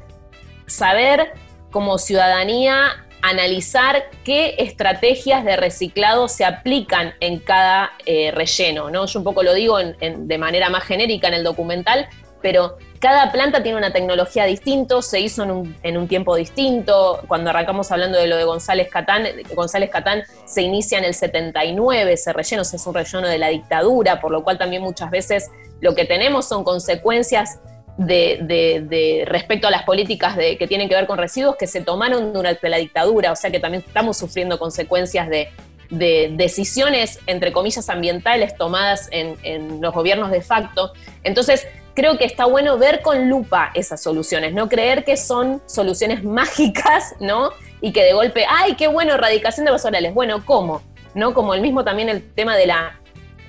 saber 0.67 1.33
como 1.71 1.99
ciudadanía 1.99 3.07
analizar 3.23 4.05
qué 4.25 4.55
estrategias 4.59 5.45
de 5.45 5.57
reciclado 5.57 6.27
se 6.29 6.45
aplican 6.45 7.15
en 7.21 7.39
cada 7.39 7.93
eh, 8.07 8.31
relleno, 8.31 8.91
¿no? 8.91 9.07
Yo 9.07 9.19
un 9.19 9.25
poco 9.25 9.43
lo 9.43 9.53
digo 9.53 9.79
de 9.79 10.39
manera 10.39 10.71
más 10.71 10.85
genérica 10.85 11.29
en 11.29 11.35
el 11.35 11.45
documental, 11.45 12.09
pero 12.41 12.79
cada 13.01 13.33
planta 13.33 13.63
tiene 13.63 13.79
una 13.79 13.93
tecnología 13.93 14.45
distinta, 14.45 15.01
se 15.01 15.21
hizo 15.21 15.43
en 15.83 15.97
un, 15.97 16.07
tiempo 16.09 16.37
distinto. 16.37 17.21
Cuando 17.27 17.49
arrancamos 17.49 17.91
hablando 17.91 18.19
de 18.19 18.27
lo 18.27 18.37
de 18.37 18.45
González 18.45 18.91
Catán, 18.91 19.25
González 19.55 19.89
Catán 19.89 20.23
se 20.45 20.61
inicia 20.61 20.99
en 20.99 21.05
el 21.05 21.15
79, 21.15 22.13
ese 22.13 22.33
relleno 22.35 22.61
es 22.61 22.87
un 22.87 22.95
relleno 22.95 23.27
de 23.27 23.39
la 23.39 23.49
dictadura, 23.49 24.21
por 24.21 24.31
lo 24.31 24.45
cual 24.45 24.59
también 24.59 24.83
muchas 24.83 25.11
veces 25.11 25.51
lo 25.81 25.95
que 25.95 26.05
tenemos 26.05 26.47
son 26.47 26.63
consecuencias 26.63 27.59
de, 27.97 29.25
respecto 29.27 29.67
a 29.67 29.71
las 29.71 29.85
políticas 29.85 30.37
que 30.37 30.67
tienen 30.69 30.87
que 30.87 30.95
ver 30.95 31.07
con 31.07 31.17
residuos 31.17 31.57
que 31.57 31.67
se 31.67 31.81
tomaron 31.81 32.35
durante 32.35 32.69
la 32.69 32.77
dictadura, 32.77 33.33
o 33.33 33.37
sea 33.37 33.51
que 33.51 33.61
también 33.61 33.83
estamos 33.87 34.19
sufriendo 34.19 34.59
consecuencias 34.59 35.27
de, 35.31 35.49
de 35.89 36.33
decisiones, 36.37 37.19
entre 37.27 37.51
comillas, 37.51 37.89
ambientales 37.89 38.55
tomadas 38.57 39.09
en 39.11 39.81
los 39.81 39.95
gobiernos 39.95 40.31
de 40.31 40.43
facto. 40.43 40.93
Entonces, 41.25 41.67
creo 41.95 42.19
que 42.19 42.25
está 42.25 42.45
bueno 42.47 42.79
ver 42.79 43.03
con 43.03 43.29
lupa 43.29 43.71
esas 43.75 44.03
soluciones, 44.03 44.53
no 44.55 44.69
creer 44.69 45.05
que 45.05 45.17
son 45.17 45.63
soluciones 45.67 46.25
mágicas, 46.25 47.15
¿no? 47.21 47.51
Y 47.81 47.93
que 47.93 48.05
de 48.05 48.13
golpe, 48.13 48.45
ay, 48.49 48.75
qué 48.75 48.89
bueno, 48.89 49.15
erradicación 49.15 49.65
de 49.67 49.73
basurales. 49.73 50.13
Bueno, 50.15 50.45
¿cómo? 50.45 50.83
¿No? 51.15 51.33
Como 51.35 51.55
el 51.55 51.61
mismo 51.63 51.83
también 51.85 52.09
el 52.09 52.23
tema 52.35 52.57
de 52.57 52.67
la 52.67 52.97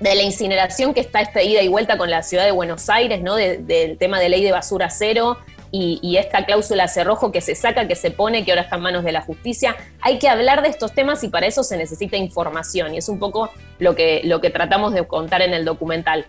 de 0.00 0.16
la 0.16 0.22
incineración 0.22 0.94
que 0.94 1.00
está 1.00 1.20
esta 1.20 1.42
ida 1.42 1.62
y 1.62 1.68
vuelta 1.68 1.96
con 1.96 2.10
la 2.10 2.24
ciudad 2.24 2.44
de 2.44 2.50
Buenos 2.50 2.90
Aires, 2.90 3.22
¿no? 3.22 3.36
De- 3.36 3.58
del 3.58 3.98
tema 3.98 4.18
de 4.18 4.28
ley 4.30 4.42
de 4.42 4.50
basura 4.50 4.90
cero 4.90 5.38
y, 5.70 6.00
y 6.02 6.16
esta 6.16 6.44
cláusula 6.44 6.88
cerrojo 6.88 7.30
que 7.30 7.40
se 7.40 7.54
saca, 7.54 7.86
que 7.86 7.94
se 7.94 8.10
pone, 8.10 8.44
que 8.44 8.50
ahora 8.50 8.62
está 8.62 8.76
en 8.76 8.82
manos 8.82 9.04
de 9.04 9.12
la 9.12 9.20
justicia. 9.20 9.76
Hay 10.00 10.18
que 10.18 10.28
hablar 10.28 10.62
de 10.62 10.70
estos 10.70 10.92
temas 10.92 11.22
y 11.22 11.28
para 11.28 11.46
eso 11.46 11.62
se 11.62 11.76
necesita 11.76 12.16
información 12.16 12.94
y 12.94 12.98
es 12.98 13.08
un 13.08 13.20
poco 13.20 13.50
lo 13.78 13.94
que, 13.94 14.22
lo 14.24 14.40
que 14.40 14.50
tratamos 14.50 14.92
de 14.92 15.06
contar 15.06 15.40
en 15.40 15.54
el 15.54 15.64
documental, 15.64 16.26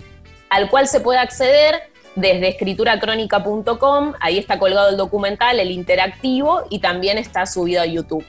al 0.52 0.70
cual 0.70 0.88
se 0.88 1.00
puede 1.00 1.18
acceder 1.18 1.82
desde 2.16 2.48
escrituracrónica.com, 2.50 4.14
ahí 4.20 4.38
está 4.38 4.60
colgado 4.60 4.90
el 4.90 4.98
documental, 4.98 5.60
el 5.60 5.72
interactivo 5.72 6.64
y 6.70 6.80
también 6.80 7.18
está 7.18 7.46
subido 7.46 7.82
a 7.82 7.86
YouTube. 7.86 8.26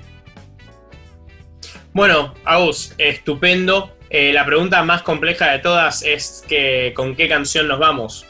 Bueno, 1.93 2.35
Agus, 2.45 2.95
estupendo. 2.99 3.93
Eh, 4.11 4.33
la 4.33 4.45
pregunta 4.45 4.83
más 4.83 5.03
compleja 5.03 5.50
de 5.50 5.59
todas 5.59 6.03
es 6.03 6.45
que 6.49 6.93
¿con 6.95 7.17
qué 7.17 7.29
canción 7.29 7.69
nos 7.69 7.79
vamos? 7.79 8.26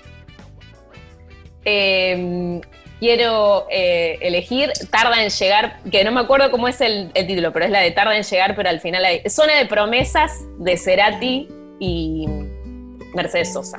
Eh, 1.64 2.60
quiero 3.00 3.66
eh, 3.70 4.18
elegir 4.20 4.70
Tarda 4.90 5.22
en 5.22 5.30
llegar, 5.30 5.80
que 5.90 6.04
no 6.04 6.12
me 6.12 6.20
acuerdo 6.20 6.50
cómo 6.50 6.68
es 6.68 6.80
el, 6.80 7.10
el 7.14 7.26
título, 7.26 7.52
pero 7.52 7.66
es 7.66 7.70
la 7.70 7.80
de 7.80 7.90
Tarda 7.90 8.16
en 8.16 8.22
llegar, 8.22 8.54
pero 8.54 8.68
al 8.68 8.80
final 8.80 9.04
hay 9.04 9.22
Zona 9.28 9.56
de 9.56 9.66
promesas 9.66 10.44
de 10.58 10.76
Cerati 10.76 11.48
y 11.80 12.26
Mercedes 13.14 13.52
Sosa. 13.52 13.78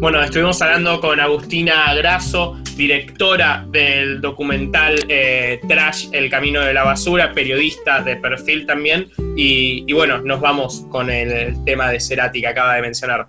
Bueno, 0.00 0.22
estuvimos 0.22 0.60
hablando 0.62 0.98
con 0.98 1.20
Agustina 1.20 1.92
Grasso, 1.92 2.56
directora 2.74 3.66
del 3.68 4.22
documental 4.22 4.94
eh, 5.08 5.60
Trash, 5.68 6.08
El 6.12 6.30
Camino 6.30 6.62
de 6.62 6.72
la 6.72 6.84
Basura, 6.84 7.34
periodista 7.34 8.00
de 8.00 8.16
perfil 8.16 8.64
también. 8.64 9.08
Y, 9.36 9.92
bueno, 9.92 10.22
nos 10.22 10.40
vamos 10.40 10.86
con 10.88 11.10
el, 11.10 11.30
el 11.30 11.64
tema 11.64 11.90
de 11.90 12.00
Cerati 12.00 12.40
que 12.40 12.46
acaba 12.48 12.76
de 12.76 12.80
mencionar. 12.80 13.28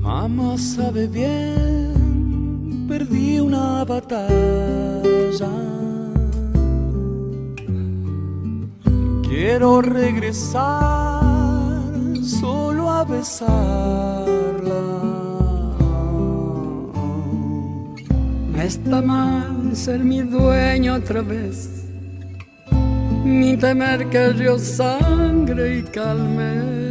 Mamá 0.00 0.58
sabe 0.58 1.06
bien, 1.06 2.86
perdí 2.88 3.38
una 3.38 3.84
batalla. 3.84 5.48
Quiero 9.22 9.82
regresar 9.82 11.20
solo 12.24 12.90
a 12.90 13.04
besarla. 13.04 14.46
Está 18.64 19.02
mal 19.02 19.74
ser 19.74 20.00
mi 20.00 20.22
dueño 20.22 20.94
otra 20.94 21.22
vez, 21.22 21.84
ni 23.24 23.56
temer 23.56 24.08
que 24.08 24.34
yo 24.34 24.58
sangre 24.58 25.78
y 25.78 25.82
calme. 25.82 26.85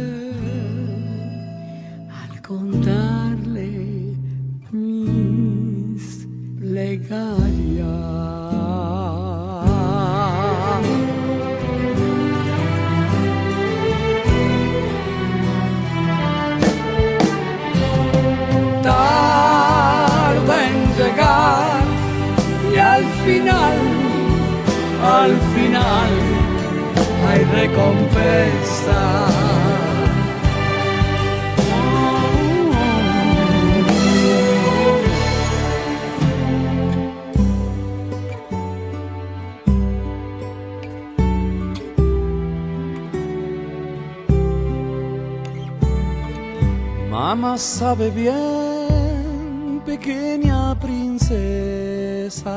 Al 25.22 25.34
final 25.54 26.10
hay 27.26 27.42
recompensa. 27.60 29.00
Mamá 47.10 47.58
sabe 47.58 48.10
bien, 48.10 49.80
pequeña 49.84 50.78
princesa. 50.78 52.56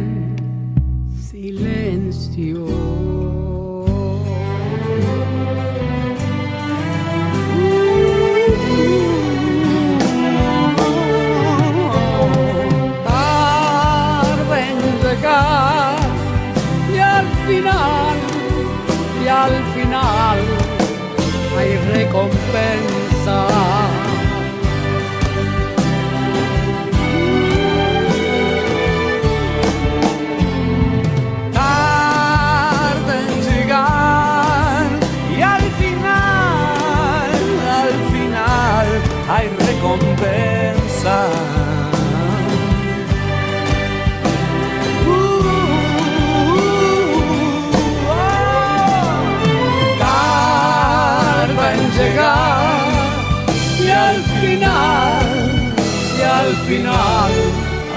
final, 54.41 55.73
y 56.17 56.21
al 56.21 56.55
final 56.67 57.31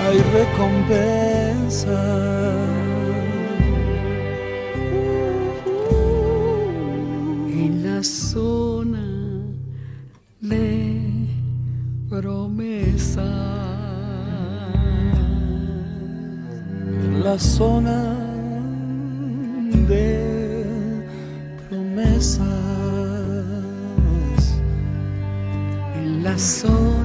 hay 0.05 0.19
recompensa. 0.39 2.01
La 17.35 17.41
zona 17.41 18.01
de 19.89 20.65
promesas. 21.69 22.47
En 25.97 26.23
la 26.23 26.39
zona 26.39 27.04